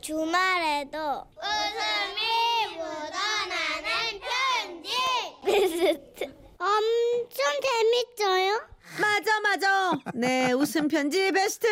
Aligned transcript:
주말에도 0.00 0.98
웃음이 1.36 2.76
묻어나는 2.76 4.20
편지 4.20 4.90
베스트 5.44 6.24
엄청 6.58 7.44
재밌어요 7.62 8.60
맞아 8.98 9.40
맞아. 9.40 9.92
네 10.14 10.50
웃음 10.52 10.88
편지 10.88 11.30
베스트. 11.30 11.68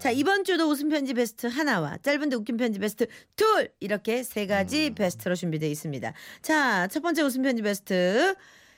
자 0.00 0.10
이번 0.10 0.42
주도 0.44 0.66
웃음 0.68 0.88
편지 0.88 1.14
베스트 1.14 1.46
하나와 1.46 1.98
짧은데 2.02 2.34
웃긴 2.36 2.56
편지 2.56 2.80
베스트 2.80 3.06
둘 3.36 3.70
이렇게 3.78 4.24
세 4.24 4.46
가지 4.46 4.90
베스트로 4.90 5.36
준비되어 5.36 5.68
있습니다. 5.68 6.12
자 6.42 6.88
첫 6.88 7.00
번째 7.02 7.22
웃음 7.22 7.42
편지 7.42 7.62
베스트 7.62 8.34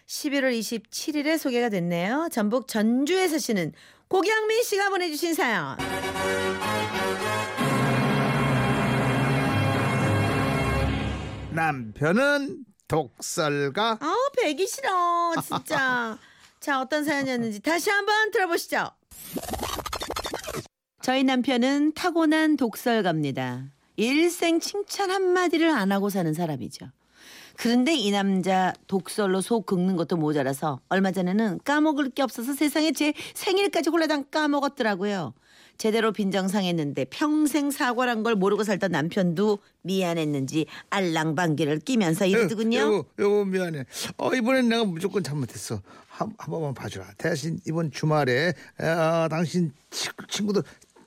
11월 0.07 0.53
27일에 0.59 1.39
소개가 1.39 1.71
됐네요. 1.71 2.29
전북 2.31 2.69
전주에 2.69 3.29
사시는 3.29 3.73
고경민 4.09 4.63
씨가 4.63 4.91
보내주신 4.91 5.33
사연. 5.33 5.79
남편은 11.55 12.65
독설가 12.89 13.99
아우 14.01 14.17
배기 14.37 14.67
싫어 14.67 15.35
진짜. 15.43 16.19
자 16.61 16.81
어떤 16.81 17.05
사연이었는지 17.05 17.61
다시 17.61 17.91
한번 17.91 18.31
들어보시죠. 18.31 18.91
저희 21.03 21.25
남편은 21.25 21.93
타고난 21.95 22.57
독설가입니다. 22.57 23.65
일생 23.97 24.61
칭찬 24.61 25.11
한마디를 25.11 25.69
안 25.71 25.93
하고 25.93 26.09
사는 26.09 26.33
사람이죠. 26.33 26.87
그런데 27.57 27.95
이 27.95 28.11
남자 28.11 28.73
독설로 28.87 29.41
속 29.41 29.67
긁는 29.67 29.97
것도 29.97 30.17
모자라서 30.17 30.81
얼마 30.89 31.13
전에는 31.13 31.61
까먹을 31.65 32.11
게 32.11 32.23
없어서 32.23 32.55
세상에 32.55 32.93
제 32.93 33.13
생일까지 33.35 33.91
홀라당 33.91 34.25
까먹었더라고요. 34.31 35.35
제대로 35.83 36.13
빈정상했는데 36.13 37.07
평생 37.07 37.73
사과란 37.73 38.23
걸 38.23 38.37
모르고 38.37 38.63
살던 38.63 38.93
남편도 38.93 39.59
미안했는지 39.83 40.67
알랑방귀를 40.91 41.81
끼면서 41.81 42.25
이러더군요. 42.25 42.79
여보, 42.79 43.05
여보 43.19 43.45
미안해. 43.45 43.87
어 44.17 44.33
이번엔 44.33 44.69
내가 44.69 44.85
무조건 44.85 45.25
잘못했어. 45.25 45.83
한, 46.07 46.33
한 46.39 46.51
번만 46.53 46.73
봐주라. 46.73 47.15
대신 47.19 47.59
이번 47.67 47.91
주말에 47.91 48.53
아, 48.79 49.27
당신 49.29 49.73
치- 49.91 50.09
친구들 50.29 50.63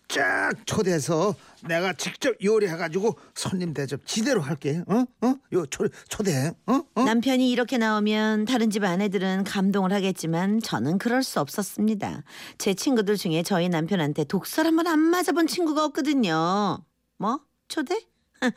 쫙 0.08 0.52
초대해서 0.66 1.36
내가 1.68 1.94
직접 1.94 2.36
요리해가지고 2.44 3.18
손님 3.34 3.74
대접 3.74 4.06
지대로 4.06 4.40
할게. 4.42 4.84
어? 4.88 5.04
어? 5.22 5.36
요 5.54 5.66
초, 5.66 5.88
초대해. 6.10 6.52
어? 6.68 6.82
어? 6.96 7.04
남편이 7.04 7.50
이렇게 7.50 7.78
나오면 7.78 8.46
다른 8.46 8.70
집 8.70 8.84
아내들은 8.84 9.44
감동을 9.46 9.92
하겠지만 9.92 10.62
저는 10.62 10.98
그럴 11.00 11.24
수 11.24 11.40
없었습니다. 11.40 12.24
제 12.58 12.74
친구들 12.74 13.18
중에 13.18 13.42
저희 13.44 13.68
남편한테 13.70 14.24
독설 14.26 14.66
한 14.68 14.76
번 14.76 14.88
안 14.88 15.00
맞아본 15.00 15.48
친구가 15.48 15.84
없거든요. 15.86 16.80
뭐? 17.18 17.40
초대? 17.68 18.00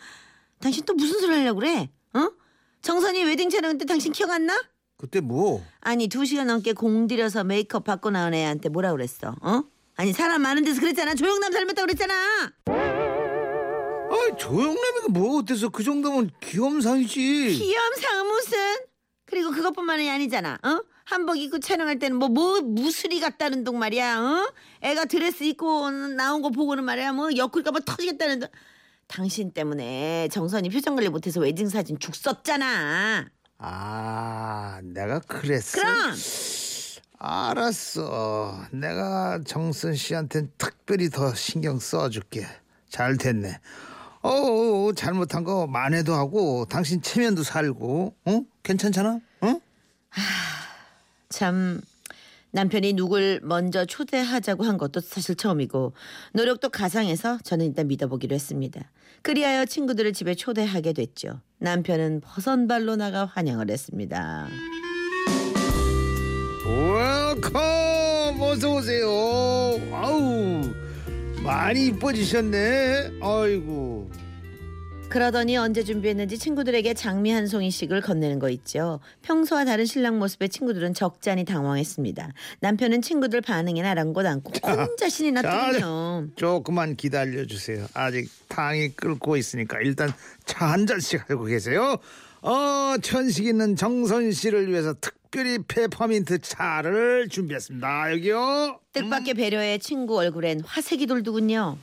당신 0.61 0.85
또 0.85 0.93
무슨 0.95 1.21
소리 1.21 1.33
하려고 1.35 1.61
그래? 1.61 1.89
어? 2.15 2.31
정선이 2.83 3.25
웨딩 3.25 3.49
촬영 3.51 3.79
때 3.79 3.85
당신 3.87 4.13
기억 4.13 4.31
안 4.31 4.47
나? 4.47 4.61
그때 4.99 5.21
뭐? 5.21 5.65
아니 5.81 6.09
두 6.09 6.25
시간 6.25 6.49
넘게 6.49 6.73
공들여서 6.75 7.45
메이크업 7.45 7.85
받고 7.85 8.11
나온 8.11 8.35
애한테 8.35 8.69
뭐라 8.69 8.91
그랬어? 8.93 9.35
어? 9.41 9.63
아니 10.01 10.13
사람 10.13 10.43
많은 10.43 10.63
데서 10.65 10.81
그랬잖아. 10.81 11.15
조영남 11.17 11.53
닮았다고 11.53 11.87
그랬잖아. 11.87 12.15
아 12.67 14.37
조영남이가 14.39 15.09
뭐 15.11 15.39
어때서 15.41 15.71
그 15.71 15.83
정도면 15.83 16.31
귀염상이지. 16.41 17.49
귀염상 17.59 18.29
무슨? 18.29 18.59
그리고 19.27 19.51
그것뿐만이 19.51 20.09
아니잖아. 20.09 20.57
어? 20.63 20.81
한복 21.05 21.39
입고 21.39 21.59
촬영할 21.59 21.99
때는 21.99 22.17
뭐 22.19 22.29
뭐 22.29 22.61
무술이 22.61 23.19
같다는 23.19 23.65
동 23.65 23.81
말이야. 23.81 24.21
어? 24.21 24.53
애가 24.83 25.07
드레스 25.07 25.43
입고 25.43 25.91
나온 25.91 26.43
거 26.43 26.51
보고는 26.51 26.85
말이야. 26.85 27.13
뭐 27.13 27.31
옆구리가 27.37 27.73
뭐 27.73 27.81
터지겠다는 27.81 28.39
동. 28.39 28.49
당신 29.09 29.53
때문에 29.53 30.29
정선이 30.31 30.69
표정 30.71 30.95
관리 30.95 31.09
못해서 31.09 31.41
웨딩 31.41 31.69
사진 31.71 31.99
죽 31.99 32.15
썼잖아. 32.15 33.29
아 33.59 34.81
내가 34.85 35.19
그랬어. 35.19 35.81
그럼 35.81 36.15
알았어. 37.19 38.67
내가 38.71 39.41
정선 39.45 39.95
씨한텐 39.95 40.53
특별히 40.57 41.11
더 41.11 41.35
신경 41.35 41.79
써줄게. 41.79 42.47
잘 42.89 43.17
됐네. 43.17 43.59
어, 44.23 44.93
잘못한 44.95 45.45
거 45.45 45.67
만회도 45.67 46.15
하고 46.15 46.65
당신 46.69 47.03
체면도 47.03 47.43
살고, 47.43 48.15
어? 48.25 48.43
괜찮잖아? 48.63 49.21
어? 49.41 49.61
참 51.29 51.81
남편이 52.51 52.95
누굴 52.95 53.41
먼저 53.43 53.85
초대하자고 53.85 54.65
한 54.65 54.79
것도 54.79 55.01
사실 55.01 55.35
처음이고 55.35 55.93
노력도 56.33 56.71
가상해서 56.71 57.39
저는 57.45 57.67
일단 57.67 57.89
믿어보기로 57.89 58.35
했습니다. 58.35 58.91
그리하여 59.23 59.67
친구들을 59.67 60.13
집에 60.15 60.35
초대하게 60.35 60.95
됐죠. 60.95 61.41
남편은 61.59 62.23
버선발로 62.23 62.97
나가 62.97 63.27
환영을 63.27 63.71
했습니다. 63.71 64.49
어서 68.59 68.75
오세요. 68.75 69.09
아우, 69.93 70.63
많이 71.45 71.87
이뻐지셨네. 71.87 73.19
아이고. 73.23 74.11
그러더니 75.09 75.57
언제 75.57 75.85
준비했는지 75.85 76.39
친구들에게 76.39 76.93
장미 76.95 77.31
한 77.31 77.47
송이씩을 77.47 78.01
건네는 78.01 78.41
거 78.41 78.51
있죠. 78.51 78.99
평소와 79.23 79.65
다른 79.65 79.85
신랑 79.87 80.19
모습에 80.19 80.49
친구들은 80.49 80.93
적잖이 80.95 81.45
당황했습니다. 81.45 82.33
남편은 82.59 83.01
친구들 83.01 83.43
반응이나 83.43 83.93
아랑곳 83.93 84.27
않고 84.27 84.51
혼자 84.69 85.09
신이 85.09 85.31
났더군요. 85.33 86.27
조금만 86.35 86.97
기다려 86.97 87.47
주세요. 87.47 87.87
아직 87.95 88.29
탕이 88.49 88.97
끓고 88.97 89.37
있으니까 89.37 89.79
일단 89.83 90.13
차 90.47 90.67
한 90.67 90.85
잔씩 90.85 91.31
하고 91.31 91.45
계세요. 91.45 91.97
어, 92.43 92.97
천식 93.01 93.47
있는 93.47 93.77
정선 93.77 94.33
씨를 94.33 94.69
위해서 94.69 94.95
특 95.01 95.17
별히 95.31 95.59
페퍼민트 95.67 96.39
차를 96.39 97.29
준비했습니다. 97.29 98.13
여기요. 98.13 98.81
뜻밖의 98.93 99.35
배려에 99.35 99.79
친구 99.79 100.19
얼굴엔 100.19 100.61
화색이 100.65 101.07
돌더군요. 101.07 101.79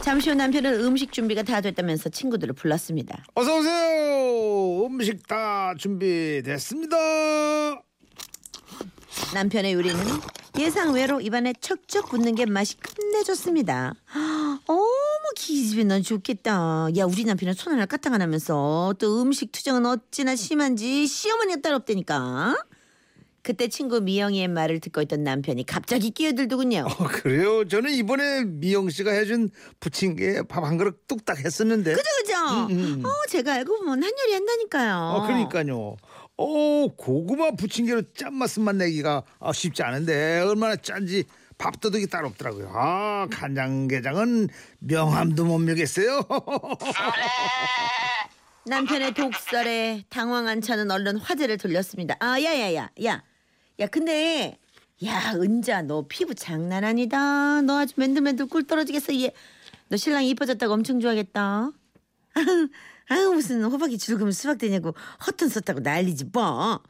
잠시 0.00 0.30
후 0.30 0.34
남편은 0.36 0.80
음식 0.84 1.12
준비가 1.12 1.42
다 1.42 1.60
됐다면서 1.60 2.08
친구들을 2.08 2.54
불렀습니다. 2.54 3.24
어서 3.34 3.58
오세요. 3.58 4.86
음식 4.86 5.26
다 5.26 5.74
준비됐습니다. 5.76 6.96
남편의 9.34 9.74
요리는 9.74 9.98
예상 10.58 10.94
외로 10.94 11.20
입안에 11.20 11.52
척척 11.60 12.08
붙는 12.08 12.34
게 12.36 12.46
맛이 12.46 12.76
끝내줬습니다. 12.78 13.92
어머 14.66 14.82
기집애 15.36 15.84
넌 15.84 16.02
좋겠다. 16.02 16.88
야 16.96 17.04
우리 17.04 17.24
남편은 17.24 17.54
손 17.54 17.72
하나 17.74 17.86
까딱 17.86 18.12
안 18.14 18.22
하면서 18.22 18.94
또 18.98 19.22
음식 19.22 19.52
투정은 19.52 19.86
어찌나 19.86 20.36
심한지 20.36 21.06
시어머니가 21.06 21.60
따로 21.60 21.76
없다니까. 21.76 22.56
그때 23.42 23.68
친구 23.68 24.00
미영이의 24.02 24.48
말을 24.48 24.80
듣고 24.80 25.00
있던 25.02 25.22
남편이 25.24 25.64
갑자기 25.64 26.10
끼어들더군요. 26.10 26.84
어, 26.86 27.04
그래요? 27.06 27.66
저는 27.66 27.92
이번에 27.92 28.44
미영 28.44 28.90
씨가 28.90 29.10
해준 29.12 29.48
부침개 29.80 30.42
밥 30.48 30.64
한 30.64 30.76
그릇 30.76 31.06
뚝딱 31.06 31.38
했었는데. 31.44 31.92
그죠 31.94 32.02
그죠. 32.20 33.08
어 33.08 33.12
제가 33.28 33.54
알고 33.54 33.78
보면 33.78 34.02
한 34.02 34.10
요리 34.24 34.34
한다니까요. 34.34 34.96
어, 34.96 35.26
그러니까요. 35.26 35.96
어, 36.36 36.86
고구마 36.96 37.52
부침개로 37.52 38.02
짠맛만 38.14 38.78
내기가 38.78 39.22
아, 39.40 39.52
쉽지 39.52 39.82
않은데 39.82 40.40
얼마나 40.40 40.76
짠지 40.76 41.24
밥도둑이 41.58 42.06
따로 42.06 42.28
없더라고요. 42.28 42.70
아, 42.72 43.26
간장게장은 43.30 44.48
명함도 44.78 45.44
못 45.44 45.58
밀겠어요. 45.58 46.22
남편의 48.66 49.14
독설에 49.14 50.04
당황한 50.08 50.60
차는 50.60 50.90
얼른 50.90 51.16
화제를 51.18 51.58
돌렸습니다. 51.58 52.16
아, 52.20 52.40
야야야, 52.40 52.90
야, 53.04 53.22
야, 53.80 53.86
근데 53.88 54.58
야, 55.04 55.32
은자, 55.34 55.82
너 55.82 56.06
피부 56.08 56.34
장난 56.34 56.84
아니다. 56.84 57.60
너 57.62 57.78
아주 57.78 57.94
맨들맨들 57.96 58.46
꿀 58.46 58.66
떨어지겠어. 58.66 59.14
얘, 59.20 59.32
너 59.88 59.96
신랑이 59.96 60.28
이뻐졌다고 60.30 60.72
엄청 60.72 61.00
좋아하겠다. 61.00 61.70
아유, 63.10 63.32
무슨 63.32 63.64
호박이 63.64 63.96
줄으면 63.98 64.32
수박 64.32 64.58
되냐고 64.58 64.94
허튼 65.26 65.48
썼다고 65.48 65.80
난리지 65.80 66.26
뭐. 66.32 66.82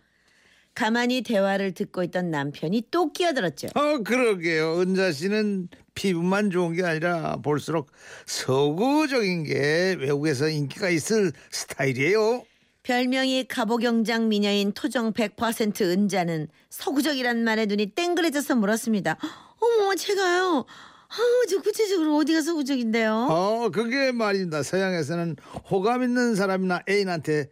가만히 0.78 1.22
대화를 1.22 1.72
듣고 1.72 2.04
있던 2.04 2.30
남편이 2.30 2.84
또 2.92 3.12
끼어들었죠. 3.12 3.66
어, 3.74 3.98
그러게요. 4.04 4.78
은자 4.80 5.10
씨는 5.10 5.68
피부만 5.96 6.50
좋은 6.50 6.72
게 6.76 6.84
아니라 6.84 7.38
볼수록 7.42 7.90
서구적인 8.26 9.42
게 9.42 9.96
외국에서 9.98 10.48
인기가 10.48 10.88
있을 10.88 11.32
스타일이에요. 11.50 12.44
별명이 12.84 13.48
가보경장 13.48 14.28
미녀인 14.28 14.70
토정 14.70 15.12
100% 15.12 15.80
은자는 15.80 16.46
서구적이란 16.70 17.42
말에 17.42 17.66
눈이 17.66 17.96
땡그레져서 17.96 18.54
물었습니다. 18.54 19.16
어머 19.60 19.96
제가요. 19.96 20.64
아우 21.08 21.46
저 21.50 21.60
구체적으로 21.60 22.18
어디가 22.18 22.40
서구적인데요? 22.40 23.26
어, 23.28 23.70
그게 23.70 24.12
말입니다. 24.12 24.62
서양에서는 24.62 25.34
호감 25.72 26.04
있는 26.04 26.36
사람이나 26.36 26.82
애인한테 26.88 27.48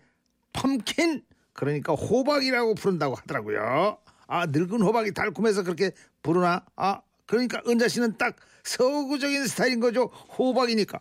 펌킨 0.52 1.22
그러니까 1.56 1.94
호박이라고 1.94 2.74
부른다고 2.74 3.14
하더라고요. 3.14 3.98
아, 4.28 4.46
늙은 4.46 4.82
호박이 4.82 5.12
달콤해서 5.14 5.62
그렇게 5.62 5.92
부르나? 6.22 6.64
아, 6.76 7.00
그러니까 7.26 7.60
은자 7.66 7.88
씨는 7.88 8.16
딱 8.18 8.36
서구적인 8.64 9.46
스타일인 9.46 9.80
거죠. 9.80 10.04
호박이니까. 10.38 11.00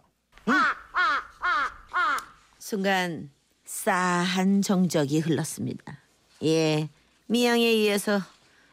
순간 2.59 3.29
싸한 3.65 4.61
정적이 4.61 5.19
흘렀습니다. 5.19 5.99
예, 6.43 6.89
미양에 7.27 7.63
의해서 7.63 8.19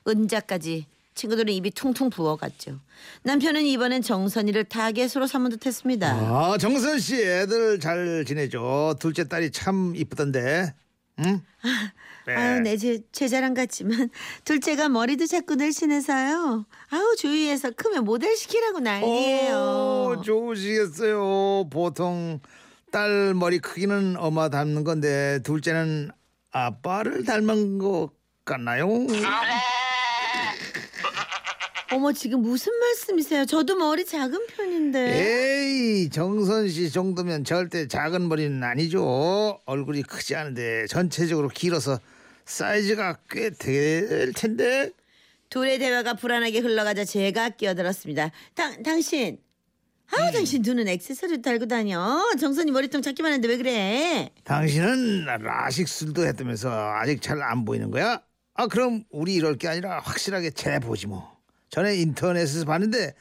은자까지 0.06 0.86
친구들은 1.14 1.52
입이 1.52 1.70
퉁퉁 1.72 2.08
부어갔죠. 2.08 2.80
남편은 3.22 3.66
이번엔 3.66 4.00
정선이를 4.02 4.64
타겟으로 4.64 5.26
삼은 5.26 5.50
듯했습니다. 5.50 6.08
아 6.10 6.56
정선 6.58 6.98
씨 6.98 7.22
애들 7.22 7.80
잘 7.80 8.24
지내죠. 8.26 8.96
둘째 8.98 9.28
딸이 9.28 9.50
참 9.50 9.94
이쁘던데. 9.94 10.74
응? 11.24 11.40
네. 12.26 12.34
아유, 12.34 12.60
내 12.60 12.76
제, 12.76 13.00
제 13.10 13.26
자랑 13.26 13.54
같지만 13.54 14.08
둘째가 14.44 14.88
머리도 14.88 15.26
자꾸 15.26 15.56
늘씬해서요. 15.56 16.66
아우 16.90 17.16
주위에서 17.16 17.72
크면 17.72 18.04
모델 18.04 18.36
시키라고 18.36 18.80
난리예요. 18.80 19.56
오, 19.56 20.22
좋으시겠어요. 20.22 21.68
보통 21.70 22.40
딸 22.92 23.34
머리 23.34 23.58
크기는 23.58 24.16
엄마 24.18 24.48
닮는 24.48 24.84
건데 24.84 25.40
둘째는 25.42 26.10
아빠를 26.52 27.24
닮은 27.24 27.78
것 27.78 28.10
같나요? 28.44 28.86
어머 31.94 32.12
지금 32.12 32.40
무슨 32.42 32.72
말씀이세요? 32.78 33.44
저도 33.44 33.76
머리 33.76 34.04
작은 34.04 34.46
편인데. 34.46 35.00
에이 35.18 36.10
정선 36.10 36.68
씨 36.68 36.90
정도면 36.90 37.44
절대 37.44 37.86
작은 37.86 38.28
머리는 38.28 38.62
아니죠. 38.62 39.60
얼굴이 39.66 40.02
크지 40.02 40.34
않은데 40.36 40.86
전체적으로 40.86 41.48
길어서 41.48 41.98
사이즈가 42.44 43.18
꽤 43.30 43.50
될 43.50 44.32
텐데. 44.32 44.90
둘의 45.50 45.78
대화가 45.78 46.14
불안하게 46.14 46.60
흘러가자 46.60 47.04
제가 47.04 47.50
끼어들었습니다. 47.50 48.30
당, 48.54 48.82
당신. 48.82 49.38
아우 50.14 50.28
음. 50.28 50.32
당신 50.32 50.62
눈은 50.62 50.88
액세서리 50.88 51.42
달고 51.42 51.66
다녀. 51.66 52.18
정선이 52.40 52.70
머리통 52.70 53.02
작기만 53.02 53.32
했는데 53.32 53.48
왜 53.48 53.56
그래? 53.58 54.30
당신은 54.44 55.24
라식술도 55.26 56.26
했다면서 56.26 56.70
아직 56.70 57.20
잘 57.20 57.42
안 57.42 57.64
보이는 57.66 57.90
거야? 57.90 58.22
아 58.54 58.66
그럼 58.66 59.04
우리 59.10 59.34
이럴 59.34 59.56
게 59.56 59.68
아니라 59.68 60.00
확실하게 60.00 60.50
재보지 60.50 61.06
뭐. 61.06 61.31
전에 61.72 61.96
인터넷에서 61.96 62.66
봤는데 62.66 63.14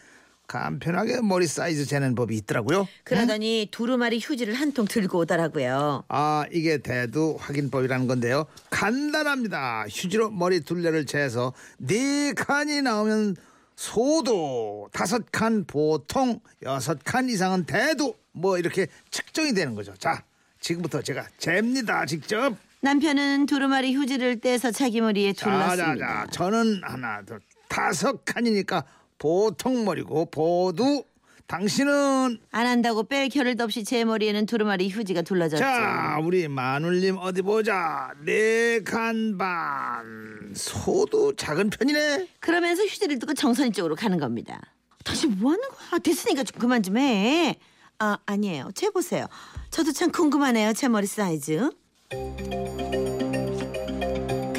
간편하게 0.45 1.21
머리 1.21 1.47
사이즈 1.47 1.85
재는 1.85 2.13
법이 2.15 2.35
있더라고요. 2.35 2.85
그러더니 3.05 3.69
두루마리 3.71 4.19
휴지를 4.21 4.53
한 4.55 4.73
통 4.73 4.85
들고 4.85 5.19
오더라고요. 5.19 6.03
아 6.09 6.45
이게 6.51 6.77
대두 6.79 7.37
확인법이라는 7.39 8.07
건데요. 8.07 8.45
간단합니다. 8.69 9.85
휴지로 9.89 10.31
머리 10.31 10.59
둘레를 10.59 11.05
재서 11.05 11.53
네 11.77 12.33
칸이 12.33 12.81
나오면 12.81 13.37
소도 13.77 14.89
다섯 14.91 15.23
칸 15.31 15.63
보통 15.63 16.41
여섯 16.63 16.99
칸 17.05 17.29
이상은 17.29 17.63
대두 17.65 18.13
뭐 18.33 18.57
이렇게 18.57 18.87
측정이 19.11 19.53
되는 19.53 19.75
거죠. 19.75 19.93
자 19.97 20.25
지금부터 20.59 21.01
제가 21.01 21.25
잽니다 21.37 22.05
직접. 22.05 22.53
남편은 22.81 23.45
두루마리 23.45 23.95
휴지를 23.95 24.41
떼서 24.41 24.71
자기 24.71 24.99
머리에 24.99 25.31
둘렀습니다. 25.31 25.95
자자자 25.95 26.27
저는 26.31 26.81
하나 26.83 27.21
둘 27.23 27.39
다섯 27.75 28.25
칸이니까 28.25 28.83
보통 29.17 29.85
머리고 29.85 30.25
보두 30.25 31.05
당신은 31.47 32.37
안 32.51 32.65
한다고 32.67 33.03
뺄 33.03 33.29
겨를도 33.29 33.63
없이 33.63 33.83
제 33.85 34.03
머리에는 34.03 34.45
두루마리 34.45 34.89
휴지가 34.89 35.21
둘러졌죠. 35.21 35.61
자 35.63 36.17
우리 36.21 36.47
마눌님 36.49 37.17
어디 37.17 37.41
보자 37.41 38.11
네 38.25 38.81
칸 38.83 39.37
반 39.37 40.53
소도 40.53 41.35
작은 41.35 41.69
편이네 41.69 42.27
그러면서 42.41 42.83
휴지를 42.83 43.19
두고 43.19 43.33
정선이 43.33 43.71
쪽으로 43.71 43.95
가는 43.95 44.17
겁니다. 44.19 44.59
당신 45.05 45.37
뭐 45.39 45.51
하는 45.53 45.63
거야? 45.69 45.99
됐으니까 45.99 46.43
좀 46.43 46.59
그만 46.59 46.83
좀 46.83 46.97
해. 46.97 47.57
아, 47.99 48.17
아니에요. 48.25 48.69
제 48.75 48.89
보세요. 48.89 49.27
저도 49.69 49.91
참 49.93 50.11
궁금하네요. 50.11 50.73
제 50.73 50.87
머리 50.87 51.05
사이즈. 51.07 51.69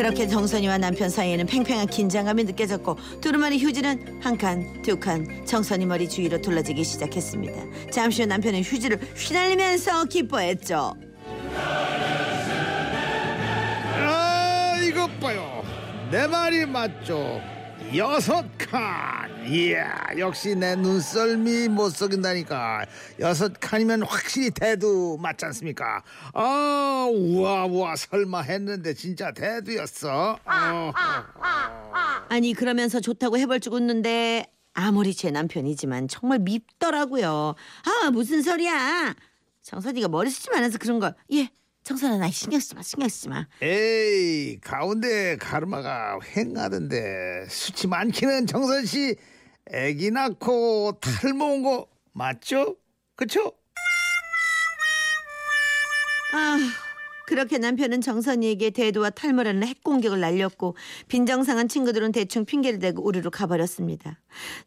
그렇게 0.03 0.27
정선이와 0.27 0.79
남편 0.79 1.09
사이에는 1.09 1.47
팽팽한 1.47 1.87
긴장감이 1.87 2.43
느껴졌고 2.43 2.97
두루마리 3.21 3.61
휴지는 3.63 4.19
한 4.21 4.37
칸, 4.37 4.83
두 4.83 4.99
칸 4.99 5.47
정선이 5.47 5.87
머리 5.87 6.09
주위로 6.09 6.41
둘러지기 6.41 6.83
시작했습니다. 6.83 7.63
잠시 7.93 8.23
후 8.23 8.27
남편은 8.27 8.63
휴지를 8.63 8.99
휘날리면서 9.17 10.07
기뻐했죠. 10.07 10.97
아 14.05 14.77
이것 14.83 15.21
봐요 15.21 15.63
내 16.11 16.27
말이 16.27 16.67
맞죠 16.67 17.41
여섯 17.97 18.45
칸 18.59 19.45
이야 19.47 20.07
역시 20.17 20.55
내 20.55 20.77
눈썰미 20.77 21.69
못 21.69 21.91
속인다니까 21.91 22.87
여섯 23.21 23.53
칸이면 23.61 24.03
확실히 24.03 24.51
대두 24.51 25.19
맞지 25.21 25.45
않습니까 25.47 26.03
아 26.33 27.09
우와 27.13 27.67
우와 27.67 27.97
설마 27.97 28.43
했는데 28.43 28.95
진짜 28.95 29.33
대두였어 29.33 30.39
어. 30.45 30.93
아니 32.29 32.55
그러면서 32.55 33.01
좋다고 33.01 33.37
해볼 33.39 33.61
줄 33.61 33.75
웃는데 33.75 34.47
아무리 34.75 35.15
제 35.15 35.31
남편이지만 35.31 36.09
정말 36.09 36.39
밉더라고요. 36.39 37.55
아 37.85 38.11
무슨 38.11 38.43
소리야? 38.43 39.15
정선이가 39.63 40.09
머리 40.09 40.31
쓰지 40.31 40.49
않아서 40.55 40.79
그런 40.79 40.99
걸. 40.99 41.15
예, 41.33 41.51
정선아 41.83 42.19
나 42.19 42.31
신경 42.31 42.61
쓰지 42.61 42.75
마, 42.77 42.83
신경 42.83 43.09
쓰지 43.09 43.29
마. 43.29 43.47
에이 43.61 44.59
가운데 44.61 45.37
가르마가 45.37 46.19
횡하던데 46.37 47.47
수치 47.49 47.87
많기는 47.89 48.47
정선 48.47 48.87
씨 48.87 49.17
애기 49.71 50.11
낳고 50.11 50.99
탈모 51.01 51.45
온 51.45 51.63
거 51.63 51.87
맞죠? 52.13 52.77
그쵸? 53.17 53.53
아 56.35 56.57
그렇게 57.33 57.57
남편은 57.57 58.03
정선이에게 58.03 58.69
대두와 58.69 59.09
탈모라는 59.09 59.67
핵공격을 59.67 60.21
날렸고 60.21 60.77
빈정상한 61.09 61.67
친구들은 61.67 62.13
대충 62.13 62.45
핑계를 62.45 62.79
대고 62.79 63.03
우르르 63.03 63.31
가버렸습니다. 63.31 64.19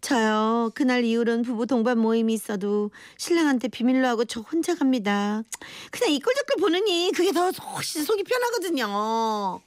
저요 0.02 0.72
그날 0.74 1.04
이후로는 1.04 1.44
부부 1.44 1.68
동반 1.68 2.00
모임이 2.00 2.34
있어도 2.34 2.90
신랑한테 3.18 3.68
비밀로 3.68 4.08
하고 4.08 4.26
저 4.26 4.42
혼자 4.42 4.74
갑니다. 4.74 5.44
그냥 5.92 6.12
이 6.12 6.20
꼴적꼴 6.20 6.60
보느니 6.60 7.12
그게 7.14 7.32
더 7.32 7.52
훨씬 7.52 8.04
속이 8.04 8.24
편하거든요. 8.24 9.62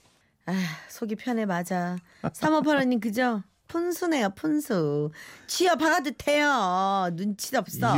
아 0.46 0.52
속이 0.88 1.14
편해 1.14 1.46
맞아. 1.46 1.98
사모파라님 2.32 2.98
그죠? 2.98 3.44
푼수네요 3.68 4.30
푼수. 4.30 5.10
쥐어 5.46 5.76
박아도 5.76 6.10
돼요. 6.18 7.08
눈치도 7.12 7.58
없어. 7.58 7.94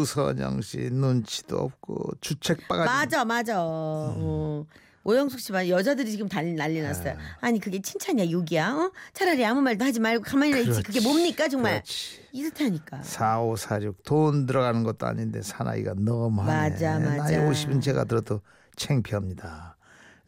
유선영 0.00 0.60
씨 0.60 0.90
눈치도 0.92 1.58
없고 1.58 2.12
주책 2.20 2.68
바가지 2.68 2.86
맞아 2.90 3.24
맞아. 3.24 3.54
어. 3.58 4.66
오영숙 5.06 5.38
씨 5.38 5.52
봐. 5.52 5.68
여자들이 5.68 6.10
지금 6.10 6.28
난리, 6.28 6.54
난리 6.54 6.80
났어요. 6.80 7.16
아니 7.40 7.60
그게 7.60 7.80
칭찬이야 7.82 8.30
욕이야? 8.30 8.72
어? 8.72 8.92
차라리 9.12 9.44
아무 9.44 9.60
말도 9.60 9.84
하지 9.84 10.00
말고 10.00 10.24
가만히 10.24 10.62
있지. 10.62 10.82
그게 10.82 11.00
뭡니까 11.00 11.46
정말? 11.48 11.82
이렇다니까. 12.32 13.02
4546 13.02 14.02
돈 14.04 14.46
들어가는 14.46 14.82
것도 14.82 15.06
아닌데 15.06 15.42
사나이가 15.42 15.92
너무하네 15.98 16.70
맞아, 16.70 16.98
맞아. 16.98 17.16
나이 17.16 17.36
50은 17.50 17.82
제가 17.82 18.04
들어도 18.04 18.40
창피합니다 18.76 19.73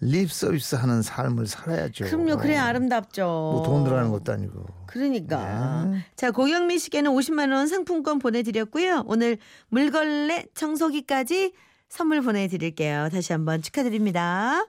립 0.01 0.31
서비스 0.31 0.75
하는 0.75 1.01
삶을 1.03 1.47
살아야죠 1.47 2.05
그럼요. 2.05 2.37
그래 2.37 2.57
아름답죠. 2.57 3.23
뭐 3.25 3.63
돈 3.65 3.85
들어가는 3.85 4.11
것도 4.11 4.33
아니고 4.33 4.67
그러니까. 4.87 5.91
자, 6.17 6.31
고경미 6.31 6.79
씨께는 6.79 7.11
50만 7.11 7.53
원 7.53 7.67
상품권 7.67 8.19
보내 8.19 8.43
드렸고요. 8.43 9.05
오늘 9.07 9.39
물걸레 9.69 10.47
청소기까지 10.55 11.53
선물 11.89 12.21
보내 12.21 12.47
드릴게요. 12.49 13.09
다시 13.11 13.33
한번 13.33 13.63
축하드립니다. 13.63 14.67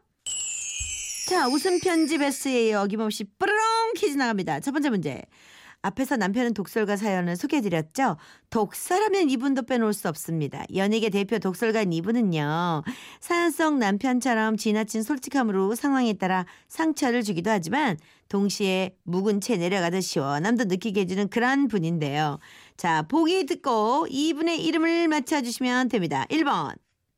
자, 1.30 1.48
웃음 1.50 1.80
편지 1.82 2.18
베스트에 2.18 2.74
어김없이 2.74 3.26
뿌르렁 3.38 3.94
퀴즈 3.98 4.16
나갑니다. 4.16 4.62
첫 4.62 4.72
번째 4.72 4.90
문제. 4.92 5.22
앞에서 5.82 6.18
남편은 6.18 6.54
독설가 6.54 6.98
사연을 6.98 7.36
소개해드렸죠. 7.36 8.18
독설하면 8.50 9.30
이분도 9.30 9.64
빼놓을 9.64 9.94
수 9.94 10.10
없습니다. 10.10 10.64
연예계 10.76 11.10
대표 11.10 11.40
독설가인 11.40 11.94
이분은요. 11.94 12.84
사연 13.20 13.52
속 13.52 13.78
남편처럼 13.78 14.58
지나친 14.58 15.04
솔직함으로 15.04 15.76
상황에 15.76 16.14
따라 16.14 16.46
상처를 16.68 17.24
주기도 17.24 17.52
하지만 17.52 17.98
동시에 18.30 18.96
묵은 19.04 19.40
채 19.40 19.58
내려가듯 19.58 20.04
시원함도 20.04 20.66
느끼게 20.66 21.02
해주는 21.02 21.30
그런 21.30 21.68
분인데요. 21.68 22.40
자, 22.76 23.04
보기 23.04 23.46
듣고 23.46 24.08
이분의 24.10 24.64
이름을 24.66 25.08
맞춰주시면 25.08 25.90
됩니다. 25.90 26.26
1번, 26.30 26.76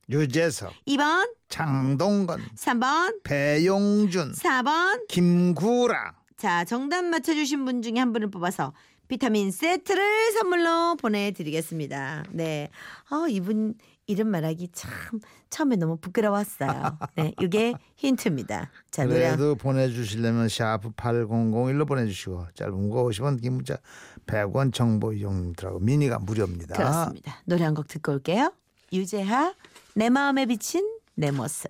유재석 0.10 0.74
2번, 0.88 1.32
장동건 1.50 2.42
3번, 2.56 3.24
배용준 3.24 4.34
4번. 4.34 5.08
김구라 5.08 6.19
자, 6.40 6.64
정답 6.64 7.04
맞춰주신 7.04 7.66
분 7.66 7.82
중에 7.82 7.96
한 8.00 8.14
분을 8.14 8.32
뽑아서 8.32 8.72
비타민 9.10 9.52
세트를 9.52 10.32
선물로 10.32 10.96
보내드리겠습니다. 10.96 12.24
네. 12.32 12.70
어, 13.12 13.28
이분 13.28 13.74
이름 14.08 14.30
말하기 14.30 14.70
참 14.72 14.90
처음에 15.50 15.76
너무 15.76 15.98
부끄러웠어요. 15.98 16.98
네. 17.16 17.34
이게 17.42 17.74
힌트입니다. 17.98 18.72
자, 18.90 19.04
노래. 19.04 19.20
그래도 19.36 19.56
보내주시려면 19.56 20.48
샤프 20.48 20.92
8001로 20.92 21.86
보내주시고 21.86 22.48
짧은 22.56 22.90
거 22.90 23.04
50원 23.04 23.42
긴 23.42 23.54
문자 23.56 23.78
100원 24.26 24.74
정보 24.74 25.12
이용들하고 25.12 25.80
미니가 25.80 26.20
무료입니다. 26.20 26.76
그렇습니다. 26.76 27.36
노래 27.44 27.66
한 27.66 27.74
곡 27.74 27.88
듣고 27.90 28.14
올게요. 28.14 28.54
유재하 28.94 29.54
내 29.94 30.10
마음에 30.10 30.46
비친 30.46 30.88
내 31.16 31.32
모습. 31.32 31.70